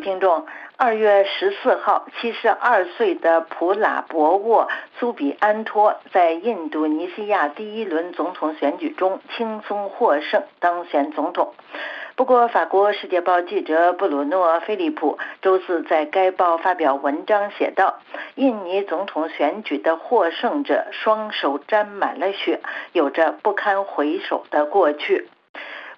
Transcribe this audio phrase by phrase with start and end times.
[0.00, 4.68] 听众，二月十四号，七十二岁的普拉博沃
[4.98, 11.54] 苏比安托在印度尼西亚第一轮总统选举中轻松获胜，当选总统。
[12.16, 18.00] 不过，法国《世界报》记者布鲁诺·菲利普周四在该报发表文章写道
[18.36, 22.60] ：“印尼总统选举的获胜者双手沾满了血，
[22.92, 25.28] 有着不堪回首的过去。”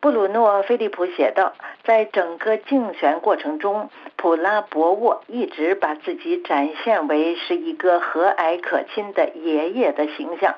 [0.00, 10.54] 布鲁诺·菲利普写道：“在整个竞选过程中，普拉博沃一直把自己展现为是一个和蔼可亲的爷爷的形象。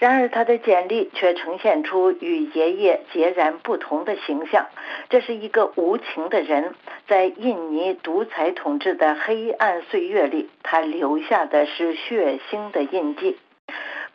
[0.00, 4.66] 然而，他的简历却呈现出与爷爷截然不同的形象。
[5.08, 6.74] 这是一个无情的人，
[7.06, 13.38] 在印尼独裁统治的黑暗岁月里，他留下的是血腥的印记。”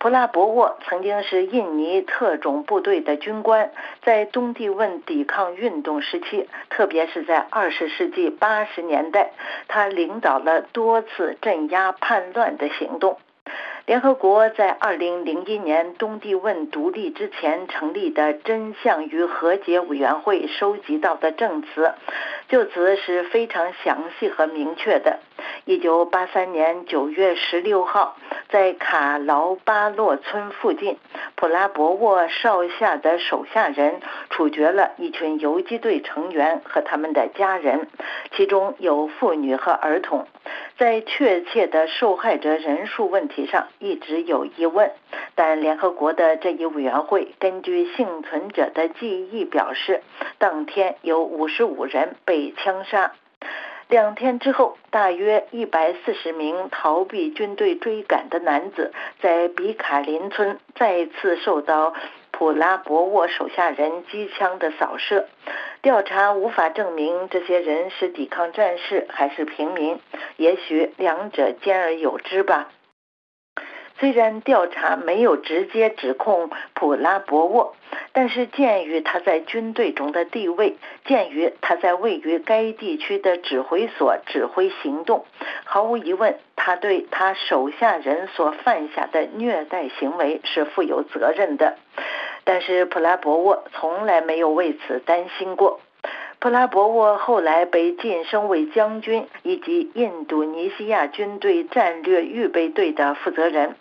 [0.00, 3.72] 普拉博沃曾经是印尼特种部队的军官，
[4.04, 9.32] 在东帝汶抵抗运动时期，特别是在二十世纪八十年代，
[9.66, 13.18] 他领导了多次镇压叛乱的行动。
[13.86, 21.92] 联合国在二零零一年东帝汶独立之前成立的真相与和解委员会收集到的证词，
[22.48, 25.18] 就此是非常详细和明确的。
[25.64, 28.16] 一九八三年九月十六号。
[28.50, 30.96] 在卡劳巴洛村附近，
[31.34, 34.00] 普拉博沃少下的手下人
[34.30, 37.88] 处决了一群游击队成员和他们的家人，
[38.32, 40.26] 其中有妇女和儿童。
[40.78, 44.92] 在确切的受害者人数问题上一直有疑问，
[45.34, 50.02] 但联合国的这一委员会根据幸存者的记忆表示，
[50.38, 53.12] 当天有五十五人被枪杀。
[53.88, 61.94] 两天之后，大约一百四十名逃避军队追赶的男子在比卡林村再次受到
[62.30, 65.26] 普拉博沃手下人机枪的扫射。
[65.80, 69.98] 调查无法证明这些人是抵抗战士还是平民，
[70.36, 72.68] 也许两者兼而有之吧。
[73.98, 77.74] 虽然调查没有直接指控普拉博沃。
[78.12, 85.24] 但是，鉴于他在军队中的地位，鉴于他在位于该地区的指挥所指挥行动，
[85.64, 91.76] 毫无疑问，他对他手下人所犯下的虐待行为是负有责任的。
[92.44, 95.80] 但是，普拉博沃从来没有为此担心过。
[96.40, 103.74] 普拉博沃后来被晋升为将军以及印度尼西亚军队战略预备队的负责人，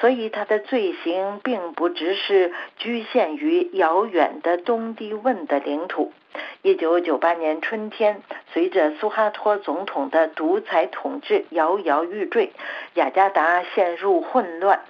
[0.00, 6.14] 所以他的罪行并不只是局限于遥远的东帝汶的领土。
[6.62, 8.22] 一九九八年春天，
[8.54, 12.52] 随着苏哈托总统的独裁统治摇摇欲坠，
[12.94, 14.80] 雅加达陷入混乱，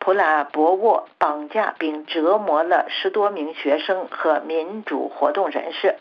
[0.00, 5.94] 普拉博沃绑架并折磨了十多名学生和民主活动人士。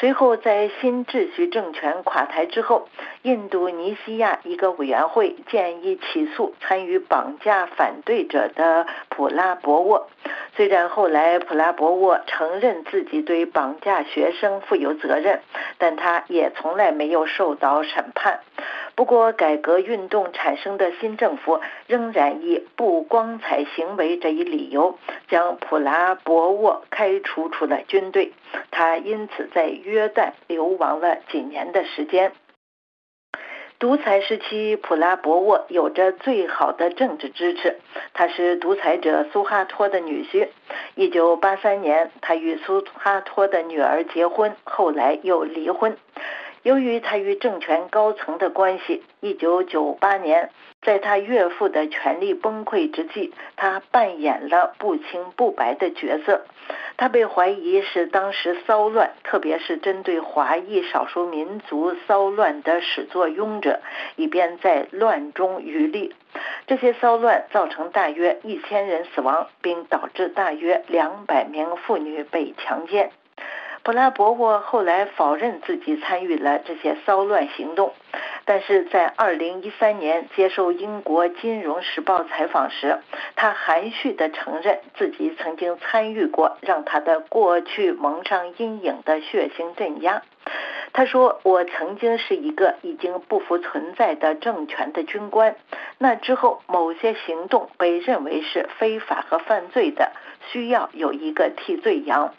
[0.00, 2.88] 随后，在新秩序政权垮台之后，
[3.20, 10.08] 印度尼西亚一个委员会建议起诉参与绑架反对者的普拉博沃。
[10.60, 15.40] 虽然后来普拉博沃承认自己对绑架学生负有责任，
[15.78, 18.40] 但他也从来没有受到审判。
[18.94, 24.98] 不过，改革运动产生的新政府仍然以不光彩行为这一理由，
[25.28, 28.34] 将普拉博沃开除出了军队。
[28.70, 32.32] 他因此在约旦流亡了几年的时间。
[33.80, 37.78] 独裁时期，普拉博沃有着最好的政治支持。
[38.12, 40.48] 他是独裁者苏哈托的女婿。
[40.96, 45.96] 一九八三年，他与苏哈托的女儿结婚，后来又离婚。
[46.62, 50.50] 由于他与政权高层的关系，一九九八年，
[50.82, 56.44] 在他岳父的权力崩溃之际，他扮演了不清不白的角色。
[56.98, 63.80] 他被怀疑是当时骚乱，特别是针对华裔少数民族骚乱的始作俑者，
[64.16, 66.14] 以便在乱中渔利。
[66.66, 73.10] 这些骚乱造成大约一千人死亡，并导致大约两百名妇女被强奸。
[73.90, 77.92] 普拉伯沃后来否认自己参与了这些骚乱行动，
[78.44, 83.00] 但是在二零一三年接受英国《金融时报》采访时，
[83.34, 90.22] 他含蓄地承认自己曾经参与过让他的过去蒙上阴影的血腥镇压。
[90.92, 95.56] 他说：“我曾经是一个已经不复存在的政权的军官，
[95.98, 100.12] 那之后某些行动被认为是非法和犯罪的，
[100.52, 102.32] 需要有一个替罪羊。”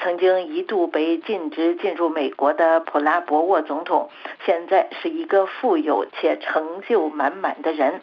[0.00, 4.10] 曾经一度被禁止进入美国的普拉博沃总统，
[4.44, 8.00] 现在是一个富有且成就满满的人。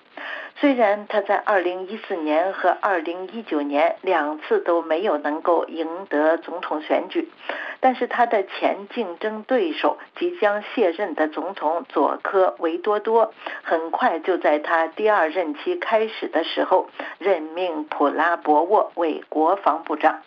[0.57, 7.29] 虽然他在2014年和2019年两次都没有能够赢得总统选举，
[7.81, 13.33] 但是他的前竞争对手即将卸任的总统佐科维多多，
[13.63, 16.87] 很快就在他第二任期开始的时候
[17.19, 20.21] 任命普拉博沃为国防部长。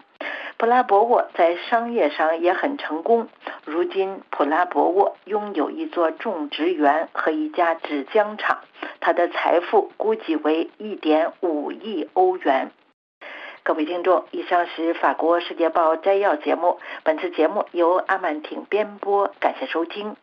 [0.58, 3.28] 普拉博沃在商业上也很成功。
[3.64, 8.58] 如今，普拉博沃拥有一座种植园和一家纸浆厂，
[8.99, 12.72] 他的财富估计为1.5亿欧元。
[13.62, 16.81] 各位听众，以上是法国《世界报》摘要节目。
[17.05, 20.16] 本次节目由阿曼婷编播，感谢收听。